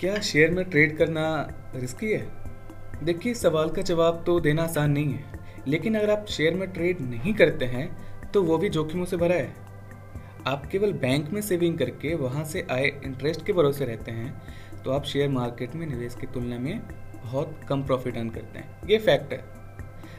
क्या 0.00 0.18
शेयर 0.20 0.50
में 0.50 0.64
ट्रेड 0.64 0.96
करना 0.96 1.22
रिस्की 1.74 2.06
है? 2.06 2.26
देखिए, 3.04 3.32
सवाल 3.34 3.68
का 3.68 3.82
जवाब 3.82 4.22
तो 4.26 4.38
देना 4.40 4.62
आसान 4.62 4.90
नहीं 4.90 5.12
है, 5.12 5.38
लेकिन 5.68 5.94
अगर 5.94 6.10
आप 6.10 6.26
शेयर 6.28 6.54
में 6.54 6.70
ट्रेड 6.72 7.00
नहीं 7.00 7.32
करते 7.34 7.64
हैं 7.64 8.30
तो 8.32 8.42
वो 8.42 8.58
भी 8.58 8.68
जोखिमों 8.68 9.04
से 9.04 9.16
भरा 9.16 9.34
है। 9.34 9.54
आप 10.46 10.66
केवल 10.66 10.92
बैंक 10.94 11.30
में 11.30 11.40
सेविंग 11.42 11.78
करके 11.78 12.14
वहाँ 12.14 12.44
से 12.44 12.66
आए 12.70 12.86
इंटरेस्ट 13.04 13.44
के 13.46 13.52
भरोसे 13.52 13.84
रहते 13.84 14.10
हैं 14.10 14.82
तो 14.84 14.90
आप 14.90 15.04
शेयर 15.04 15.28
मार्केट 15.28 15.74
में 15.74 15.86
निवेश 15.86 16.14
की 16.14 16.26
तुलना 16.26 16.58
में 16.58 16.80
बहुत 17.14 17.60
कम 17.68 17.82
प्रॉफिट 17.82 18.16
अर्न 18.16 18.28
करते 18.28 18.58
हैं। 18.58 18.88
ये 18.88 18.98
फैक्ट 18.98 19.32
है। 19.32 19.38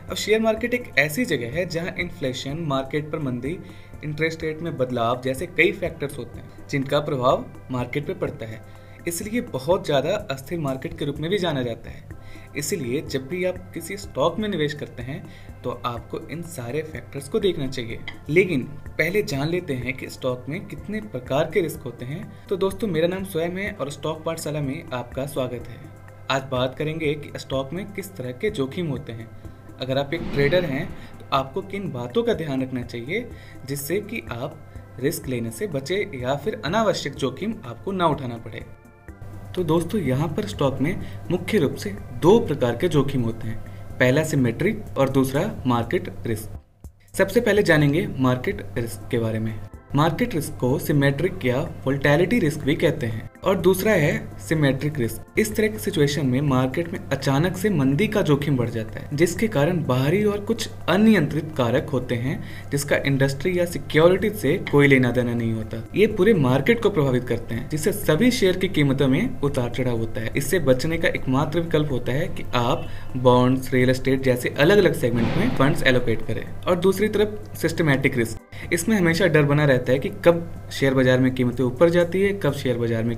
अब 0.09 0.15
शेयर 0.15 0.41
मार्केट 0.41 0.73
एक 0.73 0.91
ऐसी 0.97 1.25
जगह 1.25 1.55
है 1.57 1.65
जहाँ 1.67 1.93
इन्फ्लेशन 1.99 2.65
मार्केट 2.67 3.11
पर 3.11 3.19
मंदी 3.19 3.57
इंटरेस्ट 4.03 4.43
रेट 4.43 4.61
में 4.61 4.75
बदलाव 4.77 5.21
जैसे 5.21 5.47
कई 5.47 5.71
फैक्टर्स 5.71 6.17
होते 6.17 6.39
हैं, 6.39 6.67
जिनका 6.69 6.99
प्रभाव 6.99 7.45
मार्केट 7.71 8.07
पर 8.07 8.13
पड़ता 8.17 8.45
है। 8.45 8.61
इसलिए 9.07 9.41
बहुत 9.43 9.85
ज़्यादा 9.85 10.15
अस्थिर 10.31 10.59
मार्केट 10.59 10.97
के 10.99 11.05
रूप 11.05 11.17
में 11.17 11.29
भी 11.29 11.37
जाना 11.37 11.63
जाता 11.63 11.89
है। 11.89 12.17
इसलिए 12.57 13.01
जब 13.01 13.27
भी 13.27 13.43
आप 13.45 13.57
किसी 13.73 13.97
स्टॉक 13.97 14.37
में 14.39 14.47
निवेश 14.49 14.73
करते 14.73 15.03
हैं 15.03 15.23
तो 15.63 15.69
आपको 15.85 16.19
इन 16.31 16.41
सारे 16.47 16.81
फैक्टर्स 16.83 17.29
को 17.29 17.39
देखना 17.39 17.67
चाहिए। 17.67 17.99
लेकिन 18.29 18.63
पहले 18.89 19.21
जान 19.23 19.47
लेते 19.47 19.73
हैं 19.75 19.93
कि 19.93 20.09
स्टॉक 20.09 20.45
में 20.49 20.65
कितने 20.67 21.01
प्रकार 21.03 21.49
के 21.53 21.61
रिस्क 21.61 21.81
होते 21.81 22.05
हैं। 22.05 22.47
तो 22.47 22.57
दोस्तों, 22.57 22.87
मेरा 22.87 23.07
नाम 23.07 23.23
स्वयं 23.25 23.57
है 23.57 23.71
और 23.71 23.89
स्टॉक 23.89 24.23
पाठशाला 24.23 24.61
में 24.61 24.83
आपका 24.93 25.25
स्वागत 25.25 25.67
है। 25.67 25.77
आज 26.31 26.43
बात 26.51 26.75
करेंगे 26.77 27.13
कि 27.15 27.39
स्टॉक 27.39 27.73
में 27.73 27.85
किस 27.93 28.15
तरह 28.15 28.31
के 28.31 28.49
जोखिम 28.51 28.87
होते 28.87 29.13
हैं। 29.13 29.29
अगर 29.81 29.97
आप 29.97 30.13
एक 30.13 30.21
ट्रेडर 30.33 30.65
हैं 30.65 30.87
तो 31.19 31.25
आपको 31.33 31.61
किन 31.63 31.91
बातों 31.91 32.23
का 32.23 32.33
ध्यान 32.33 32.61
रखना 32.63 32.81
चाहिए, 32.83 33.29
जिससे 33.65 33.99
कि 34.01 34.21
आप 34.31 34.59
रिस्क 34.99 35.27
लेने 35.27 35.51
से 35.51 35.67
बचे 35.69 35.95
या 36.15 36.35
फिर 36.35 36.61
अनावश्यक 36.65 37.13
जोखिम 37.15 37.55
आपको 37.65 37.91
ना 37.91 38.07
उठाना 38.07 38.37
पड़े। 38.37 38.65
तो 39.55 39.63
दोस्तों, 39.63 40.01
यहाँ 40.01 40.27
पर 40.27 40.45
स्टॉक 40.45 40.79
में 40.81 40.95
मुख्य 41.31 41.57
रूप 41.57 41.75
से 41.75 41.89
दो 42.21 42.37
प्रकार 42.39 42.75
के 42.75 42.87
जोखिम 42.87 43.21
होते 43.21 43.47
हैं। 43.47 43.57
पहला 43.99 44.23
सिमेट्रिक 44.23 44.83
और 44.97 45.09
दूसरा 45.09 45.41
मार्केट 45.67 46.13
रिस्क। 46.27 46.59
सबसे 47.17 47.41
पहले 47.41 47.63
जानेंगे 47.63 48.07
मार्केट 48.17 48.65
रिस्क 48.77 49.07
के 49.11 49.19
बारे 49.19 49.39
में। 49.39 49.53
मार्केट 49.95 50.35
रिस्क 50.35 50.57
को 50.59 50.77
सिमेट्रिक 50.79 51.45
या 51.45 51.61
वोल्टैलिटी 51.85 52.39
रिस्क 52.39 52.59
भी 52.59 52.75
कहते 52.75 53.07
हैं। 53.07 53.29
और 53.43 53.55
दूसरा 53.57 53.91
है 53.91 54.37
सिमेट्रिक 54.39 54.97
रिस्क 54.99 55.39
इस 55.39 55.55
तरह 55.55 55.67
की 55.67 55.77
सिचुएशन 55.77 56.25
में 56.25 56.39
मार्केट 56.41 56.91
में 56.93 56.99
अचानक 57.01 57.57
से 57.57 57.69
मंदी 57.69 58.07
का 58.07 58.21
जोखिम 58.21 58.57
बढ़ 58.57 58.69
जाता 58.69 58.99
है, 58.99 59.09
जिसके 59.13 59.47
कारण 59.47 59.83
बाहरी 59.83 60.23
और 60.23 60.39
कुछ 60.39 60.69
अनियंत्रित 60.89 61.53
कारक 61.57 61.89
होते 61.89 62.15
हैं, 62.15 62.39
जिसका 62.71 62.97
इंडस्ट्री 63.05 63.57
या 63.59 63.65
सिक्योरिटी 63.65 64.29
से 64.31 64.55
कोई 64.71 64.87
लेना 64.87 65.11
देना 65.11 65.33
नहीं 65.33 65.53
होता। 65.53 65.83
ये 65.95 66.07
पूरे 66.09 66.33
मार्केट 66.33 66.81
को 66.83 66.89
प्रभावित 66.89 67.27
करते 67.27 67.55
हैं, 67.55 67.69
जिससे 67.69 67.91
सभी 67.91 68.31
शेयर 68.31 68.57
की 68.57 68.67
कीमतों 68.69 69.07
में 69.07 69.41
उतार 69.41 69.69
चढ़ाव 69.69 69.97
होता 69.97 70.21
है। 70.21 70.33
इससे 70.37 70.59
बचने 70.61 70.97
का 70.97 71.07
एकमात्र 71.09 71.59
विकल्प 71.59 71.91
होता 71.91 72.11
है 72.11 72.27
कि 72.29 72.45
आप 72.55 72.87
बॉन्ड्स 73.17 73.73
रियल 73.73 73.89
एस्टेट 73.89 74.23
जैसे 74.23 74.53
अलग 74.59 74.77
अलग 74.77 74.93
सेगमेंट 74.95 75.37
में 75.37 75.55
फंड्स 75.57 75.83
एलोकेट 75.83 76.25
करें। 76.27 76.45
और 76.61 76.79
दूसरी 76.79 77.07
तरफ़ 77.07 77.57
सिस्टमैटिक 77.57 78.17
रिस्क 78.17 78.37
इसमें 78.73 78.95
हमेशा 78.97 79.27
डर 79.27 79.43
बना 79.43 79.65
रहता 79.65 79.91
है 79.91 79.99
कि 79.99 80.09
कब 80.25 80.47
शेयर 80.71 80.93
बाज़ार 80.93 81.19
में 81.19 81.33
कीमतें 81.35 81.63
ऊपर 81.63 81.89
जाती 81.89 82.21
है, 82.21 82.33
कब 82.33 82.53
शेयर 82.53 82.77
बाज़ार 82.77 83.03
में 83.03 83.15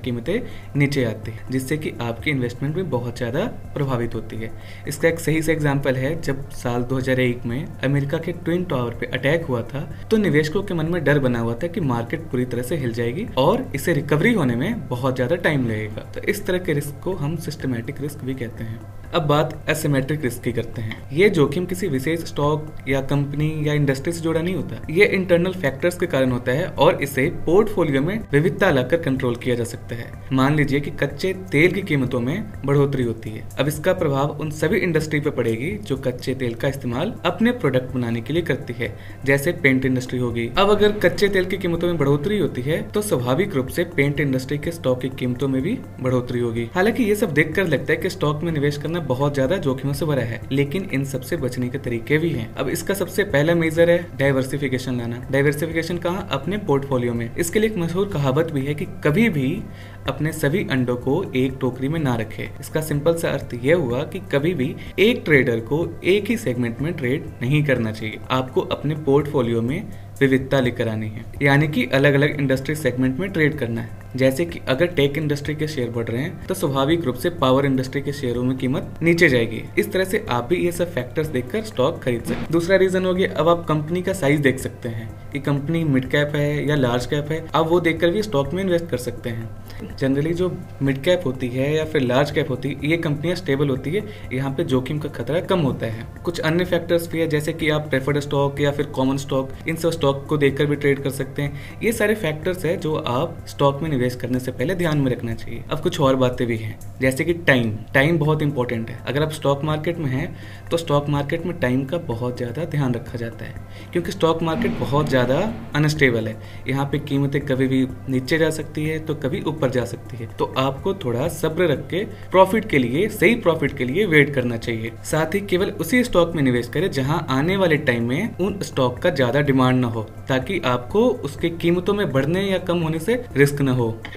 नीचे 0.76 1.04
आती 1.04 1.30
है, 1.30 1.44
जिससे 1.50 1.76
कि 1.76 1.92
आपकी 2.02 2.30
इन्वेस्टमेंट 2.30 2.74
भी 2.74 2.82
बहुत 2.92 3.16
ज़्यादा 3.16 3.44
प्रभावित 3.74 4.14
होती 4.14 4.36
है। 4.36 4.50
इसका 4.88 5.08
एक 5.08 5.20
सही 5.20 5.42
से 5.42 5.52
एग्ज़ाम्पल 5.52 5.96
है, 5.96 6.20
जब 6.22 6.48
साल 6.52 6.82
2001 6.84 7.46
में 7.46 7.66
अमेरिका 7.84 8.18
के 8.18 8.32
ट्विन 8.34 8.64
टावर 8.64 8.94
पे 8.94 9.06
अटैक 9.14 9.44
हुआ 9.44 9.62
था 9.64 9.80
तो 10.10 10.16
निवेशकों 10.18 10.62
के 10.62 10.74
मन 10.74 10.86
में 10.86 11.02
डर 11.04 11.18
बना 11.20 11.38
हुआ 11.38 11.54
था 11.54 11.66
कि 11.66 11.80
मार्केट 11.82 12.30
पूरी 12.30 12.44
तरह 12.46 12.62
से 12.62 12.76
हिल 12.76 12.92
जाएगी 12.92 13.26
और 13.38 13.66
इसे 13.74 13.92
रिकवरी 13.92 14.32
होने 14.34 14.56
में 14.56 14.88
बहुत 14.88 15.14
ज़्यादा 15.14 15.36
टाइम 15.38 15.66
लगेगा। 15.68 16.10
तो 16.14 16.20
इस 16.22 16.44
तरह 16.46 16.58
के 16.58 16.72
रिस्क 16.72 17.00
को 17.04 17.12
हम 17.14 17.36
सिस्टमेटिक 17.42 18.00
रिस्क 18.00 18.24
भी 18.24 18.34
कहते 18.34 18.64
हैं। 18.64 18.80
अब 19.14 19.22
बात 19.22 19.66
एसिमेट्रिक 19.70 20.22
रिस्क 20.22 20.42
की 20.42 20.52
करते 20.52 20.82
हैं। 20.82 20.96
ये 21.12 21.28
जोखिम 21.30 21.64
किसी 21.66 21.88
विशेष 21.88 22.20
स्टॉक 22.20 22.66
या 22.88 23.00
कंपनी 23.00 23.48
या 23.66 23.72
इंडस्ट्री 23.74 24.12
से 24.12 24.20
जुड़ा 24.20 24.40
नहीं 24.42 24.54
होता। 24.54 24.76
ये 24.90 25.06
इंटरनल 25.06 25.52
फैक्टर्स 25.52 25.98
के 25.98 26.06
कारण 26.06 26.30
होता 26.30 26.52
है 26.52 26.66
और 26.66 27.02
इसे 27.02 27.26
पोर्टफोलियो 27.46 28.02
में 28.02 28.18
विविधता 28.32 28.70
लाकर 28.70 28.96
कंट्रोल 28.96 29.36
किया 29.36 29.54
जा 29.54 29.64
सकता 29.64 29.96
है। 29.96 30.10
मान 30.32 30.56
लीजिए 30.56 30.80
कि 30.80 30.90
कच्चे 30.92 31.32
तेल 31.52 31.72
की 31.72 31.82
कीमतों 31.82 32.20
में 32.20 32.52
बढ़ोतरी 32.64 33.04
होती 33.04 33.30
है। 33.30 33.42
अब 33.58 33.68
इसका 33.68 33.92
प्रभाव 33.92 34.38
उन 34.40 34.50
सभी 34.52 34.78
इंडस्ट्री 34.78 35.20
पे 35.20 35.30
पड़ेगी 35.30 35.70
जो 35.78 35.96
कच्चे 35.96 36.34
तेल 36.34 36.54
का 36.54 36.68
इस्तेमाल 36.68 37.14
अपने 37.24 37.52
प्रोडक्ट 37.52 37.92
बनाने 37.94 38.20
के 38.20 38.32
लिए 38.32 38.42
करती 38.42 38.74
है। 38.78 38.92
जैसे 39.24 39.52
पेंट 39.52 39.84
इंडस्ट्री 39.84 40.18
होगी। 40.18 40.48
अब 40.58 40.70
अगर 40.70 40.98
कच्चे 41.00 41.28
तेल 41.28 41.44
की 41.44 41.58
कीमतों 41.58 41.88
में 41.88 41.98
बढ़ोतरी 41.98 42.38
होती 42.38 42.62
है 42.62 42.80
तो 42.84 43.02
स्वाभाविक 43.02 43.54
रूप 43.54 43.68
से 43.68 43.84
पेंट 43.96 44.20
इंडस्ट्री 44.20 44.58
के 44.58 44.70
स्टॉक 44.70 45.00
की 45.00 45.08
कीमतों 45.18 45.48
में 45.48 45.60
भी 45.62 45.78
बढ़ोतरी 46.00 46.40
होगी। 46.40 46.68
हालाँकि 46.74 47.04
ये 47.04 47.14
सब 47.16 47.32
देखकर 47.34 47.66
लगता 47.66 47.92
है 47.92 47.98
कि 47.98 48.10
स्टॉक 48.10 48.42
में 48.42 48.52
निवेश 48.52 48.76
करना 48.76 49.00
बहुत 49.04 49.34
ज़्यादा 49.34 49.56
जोखिमों 49.58 49.94
से 49.94 50.06
भरा 50.06 50.22
है, 50.22 50.40
लेकिन 50.52 50.88
इन 50.92 51.04
सबसे 51.04 51.36
बचने 51.36 51.68
के 51.68 51.78
तरीके 51.78 52.18
भी 52.18 52.30
हैं। 52.30 52.54
अब 52.54 52.68
इसका 52.68 52.94
सबसे 52.94 53.24
पहला 53.26 53.54
मेजर 53.54 53.90
है 53.90 53.98
डाइवर्सिफिकेशन 54.18 54.98
लाना। 54.98 55.22
डाइवर्सिफिकेशन 55.30 55.98
कहा? 55.98 56.28
अपने 56.32 56.58
पोर्टफोलियो 56.60 57.14
में। 57.14 57.34
इसके 57.36 57.60
लिए 57.60 57.70
एक 57.70 57.76
मशहूर 57.78 58.08
कहावत 58.08 58.52
भी 58.52 58.64
है 58.66 58.74
कि 58.74 58.86
कभी 59.04 59.28
भी 59.28 59.62
अपने 60.08 60.32
सभी 60.32 60.66
अंडों 60.70 60.96
को 60.96 61.22
एक 61.36 61.56
टोकरी 61.60 61.88
में 61.88 61.98
ना 62.00 62.14
रखे। 62.16 62.48
इसका 62.60 62.80
सिंपल 62.80 63.14
सा 63.14 63.30
अर्थ 63.30 63.54
यह 63.54 63.76
हुआ 63.76 64.02
कि 64.04 64.18
कभी 64.32 64.54
भी 64.54 64.74
एक 64.98 65.22
ट्रेडर 65.24 65.60
को 65.62 65.86
एक 66.04 66.30
ही 66.30 66.36
सेगमेंट 66.36 66.80
में 66.80 66.92
ट्रेड 66.92 67.26
नहीं 67.42 67.62
करना 67.64 67.92
चाहिए। 67.92 68.18
आपको 68.30 68.60
अपने 68.72 68.94
पोर्टफोलियो 69.04 69.62
में 69.62 69.82
विविधता 70.20 70.60
लेकर 70.60 70.88
आनी 70.88 71.08
है। 71.08 71.24
यानी 71.42 71.68
कि 71.68 71.84
अलग 71.94 72.14
अलग 72.14 72.40
इंडस्ट्री 72.40 72.74
सेगमेंट 72.74 73.18
में 73.20 73.30
ट्रेड 73.30 73.58
करना 73.58 73.80
है। 73.80 74.01
जैसे 74.16 74.44
कि 74.44 74.60
अगर 74.68 74.86
टेक 74.88 75.18
इंडस्ट्री 75.18 75.54
के 75.54 75.68
शेयर 75.68 75.90
बढ़ 75.90 76.06
रहे 76.06 76.22
हैं 76.22 76.46
तो 76.46 76.54
स्वाभाविक 76.54 77.04
रूप 77.04 77.16
से 77.16 77.30
पावर 77.32 77.66
इंडस्ट्री 77.66 78.00
के 78.02 78.12
शेयरों 78.12 78.42
में 78.42 78.56
कीमत 78.58 78.98
नीचे 79.02 79.28
जाएगी। 79.28 79.62
इस 79.78 79.92
तरह 79.92 80.04
से 80.04 80.24
आप 80.30 80.48
भी 80.48 80.56
ये 80.56 80.72
सब 80.72 80.92
फैक्टर्स 80.94 81.28
देखकर 81.28 81.62
स्टॉक 81.64 82.02
खरीद 82.02 82.22
सकते 82.22 82.52
दूसरा 82.52 82.76
रीजन 82.76 83.04
हो 83.04 83.14
गया, 83.14 83.32
अब 83.32 83.48
आप 83.48 83.64
कंपनी 83.68 84.02
का 84.02 84.12
साइज़ 84.12 84.40
देख 84.42 84.58
सकते 84.58 84.88
हैं 84.88 85.10
कि 85.32 85.38
कंपनी 85.40 85.82
मिड 85.84 86.08
कैप 86.10 86.34
है 86.34 86.68
या 86.68 86.76
लार्ज 86.76 87.06
कैप 87.06 87.30
है, 87.30 87.44
आप 87.54 87.68
वो 87.68 87.80
देखकर 87.80 88.10
भी 88.10 88.22
स्टॉक 88.22 88.52
में 88.54 88.62
इन्वेस्ट 88.62 88.86
कर 88.86 88.96
सकते 88.98 89.30
हैं। 89.30 89.96
जनरली 89.98 90.32
जो 90.34 90.50
मिड 90.82 91.02
कैप 91.02 91.22
होती 91.26 91.48
है 91.48 91.72
या 91.74 91.84
फिर 91.84 92.02
लार्ज 92.02 92.30
कैप 92.30 92.50
होती 92.50 92.68
है 92.68 92.88
ये 92.88 92.96
कंपनियाँ 92.98 93.36
स्टेबल 93.36 93.68
होती 93.68 93.90
है, 93.90 94.02
यहाँ 94.32 94.50
पे 94.54 94.64
जोखिम 94.64 94.98
का 94.98 95.08
खतरा 95.10 95.40
कम 95.42 95.60
होता 95.60 95.86
है। 95.86 96.06
कुछ 96.24 96.40
अन्य 96.40 96.64
फैक्टर्स 96.64 97.10
भी 97.12 97.20
है, 97.20 97.26
जैसे 97.28 97.52
कि 97.52 97.70
आप 97.70 97.88
प्रेफर्ड 97.90 98.18
स्टॉक 98.20 98.60
या 98.60 98.70
फिर 98.70 98.86
कॉमन 98.88 99.16
स्टॉक 99.18 99.50
इन 99.68 99.76
सब 99.76 99.90
स्टॉक 99.90 100.24
को 100.28 100.36
देखकर 100.36 100.66
भी 100.66 100.76
ट्रेड 100.76 101.02
कर 101.02 101.10
सकते 101.12 101.42
हैं। 101.42 101.80
ये 101.82 101.92
सारे 101.92 102.14
फैक्टर्स 102.16 102.64
है 102.64 102.76
जो 102.76 102.94
आप 102.96 103.36
स्टॉक 103.48 103.82
में 103.82 103.90
निवेश 104.02 104.14
करने 104.16 104.38
से 104.40 104.52
पहले 104.52 104.74
ध्यान 104.74 104.98
में 104.98 105.10
रखना 105.10 105.34
चाहिए। 105.34 105.62
अब 105.70 105.80
कुछ 105.80 106.00
और 106.00 106.16
बातें 106.16 106.46
भी 106.46 106.56
हैं, 106.56 106.78
जैसे 107.00 107.24
कि 107.24 107.32
टाइम 107.46 107.72
टाइम 107.94 108.18
बहुत 108.18 108.42
इंपॉर्टेंट 108.42 108.90
है। 108.90 108.98
अगर 109.06 109.22
आप 109.22 109.32
स्टॉक 109.32 109.62
मार्केट 109.64 109.98
में 109.98 110.08
हैं 110.10 110.34
तो 110.70 110.76
स्टॉक 110.76 111.08
मार्केट 111.08 111.44
में 111.46 111.58
टाइम 111.60 111.84
का 111.84 111.98
बहुत 112.06 112.36
ज़्यादा 112.36 112.64
ध्यान 112.66 112.94
रखा 112.94 113.18
जाता 113.18 113.44
है। 113.44 113.60
क्योंकि 113.92 114.12
स्टॉक 114.12 114.42
मार्केट 114.42 114.78
बहुत 114.78 115.08
ज़्यादा 115.08 115.38
अनस्टेबल 115.76 116.28
है। 116.28 116.36
यहाँ 116.68 116.84
पे 116.92 116.98
कीमतें 117.00 117.40
कभी 117.42 117.66
भी 117.68 117.86
नीचे 118.08 118.38
जा 118.38 118.50
सकती 118.50 118.84
है 118.84 118.98
तो 119.00 119.14
कभी 119.16 119.40
ऊपर 119.42 119.70
जा 119.70 119.84
सकती 119.84 120.16
है। 120.16 120.28
तो 120.38 120.52
आपको 120.58 120.94
थोड़ा 121.04 121.28
सब्र 121.30 121.66
रख 121.72 121.86
के 121.88 122.04
प्रॉफिट 122.30 122.68
के 122.68 122.78
लिए, 122.78 123.08
सही 123.10 123.34
प्रॉफिट 123.36 123.76
के 123.78 123.84
लिए 123.84 124.06
वेट 124.06 124.34
करना 124.34 124.56
चाहिए। 124.58 124.92
साथ 125.04 125.34
ही 125.34 125.40
केवल 125.42 125.70
उसी 125.80 126.02
स्टॉक 126.04 126.34
में 126.34 126.42
निवेश 126.42 126.68
करें, 126.68 126.90
जहाँ 126.90 127.26
आने 127.30 127.56
वाले 127.56 127.76
टाइम 127.82 128.08
में 128.08 128.36
उन 128.38 128.58
स्टॉक 128.62 128.98
का 128.98 129.10
ज़्यादा 129.12 129.40
डिमांड 129.42 129.80
ना 129.80 129.86
हो, 129.88 130.02
ताकि 130.28 130.60
आपको 130.66 131.08
उसके 131.24 131.50
कीमतों 131.52 131.94
में 131.94 132.10
बढ़ने 132.12 132.42
या 132.42 132.58
कम 132.60 132.80
होने 132.80 132.98
से 132.98 133.22
रिस्क 133.36 133.60
न 133.62 133.68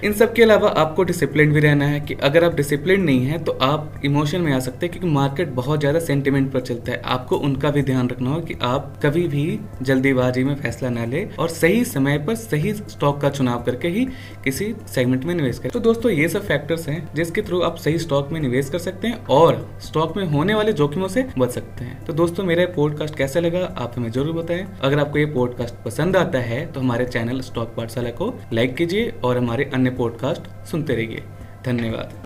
इन 0.04 0.12
सब 0.12 0.32
के 0.32 0.42
अलावा 0.42 0.68
आपको 0.78 1.02
डिसिप्लिन 1.04 1.52
भी 1.52 1.60
रहना 1.60 1.86
है 1.86 2.00
कि 2.00 2.14
अगर 2.22 2.44
आप 2.44 2.54
डिसिप्लिन 2.54 3.02
नहीं 3.02 3.26
है 3.26 3.38
तो 3.44 3.52
आप 3.62 4.00
इमोशन 4.04 4.40
में 4.40 4.52
आ 4.52 4.58
सकते 4.60 4.86
हैं, 4.86 4.92
क्योंकि 4.92 5.14
मार्केट 5.14 5.48
बहुत 5.52 5.80
ज़्यादा 5.80 6.00
सेंटिमेंट 6.00 6.50
पर 6.52 6.60
चलता 6.60 6.92
है। 6.92 7.00
आपको 7.06 7.36
उनका 7.38 7.70
भी 7.70 7.82
ध्यान 7.82 8.08
रखना 8.08 8.30
हो 8.30 8.40
कि 8.40 8.54
आप 8.64 8.92
कभी 9.04 9.26
भी 9.28 9.58
जल्दीबाजी 9.82 10.44
में 10.44 10.54
फैसला 10.56 10.90
ना 10.90 11.04
ले 11.04 11.24
और 11.38 11.48
सही 11.50 11.84
समय 11.86 12.18
पर 12.18 12.34
सही 12.36 12.72
स्टॉक 12.74 13.20
का 13.20 13.30
चुनाव 13.30 13.62
करके 13.62 13.88
ही 13.88 14.04
किसी 14.44 14.74
सेगमेंट 14.88 15.24
में 15.24 15.34
निवेश 15.34 15.58
करें। 15.58 15.72
तो 15.72 15.80
दोस्तों, 15.80 16.10
ये 16.12 16.28
सब 16.28 16.46
फैक्टर्स 16.46 16.88
हैं 16.88 17.08
जिसके 17.14 17.42
थ्रू 17.42 17.60
आप 17.62 17.76
सही 17.78 17.98
स्टॉक 17.98 18.32
में 18.32 18.40
निवेश 18.40 18.68
कर 18.70 18.78
सकते 18.78 19.08
हैं 19.08 19.24
और 19.28 19.78
स्टॉक 19.82 20.16
में 20.16 20.24
होने 20.26 20.54
वाले 20.54 20.72
जोखिमों 20.74 21.08
से 21.08 21.26
बच 21.38 21.50
सकते 21.50 21.84
हैं। 21.84 22.04
तो 22.04 22.12
दोस्तों, 22.14 22.44
मेरा 22.44 22.66
पॉडकास्ट 22.76 23.16
कैसा 23.16 23.40
लगा, 23.40 23.64
आप 23.76 23.92
हमें 23.96 24.10
ज़रूर 24.10 24.32
बताएँ। 24.34 24.66
अगर 24.82 24.98
आपको 24.98 25.18
ये 25.18 25.26
पॉडकास्ट 25.28 25.74
पसंद 25.84 26.16
आता 26.16 26.38
है 26.40 26.64
तो 26.66 26.80
हमारे 26.80 27.04
चैनल 27.06 27.40
स्टॉक 27.42 27.74
पाठशाला 27.76 28.10
को 28.12 28.32
लाइक 28.52 28.74
कीजिए 28.76 29.12
और 29.24 29.38
हमारे 29.38 29.64
अन्य 29.70 29.90
पॉडकास्ट 29.90 30.66
सुनते 30.66 30.94
रहिए। 30.94 31.24
धन्यवाद। 31.64 32.25